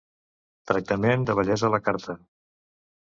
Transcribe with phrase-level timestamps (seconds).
[0.71, 2.17] Tractaments de bellesa a la carta.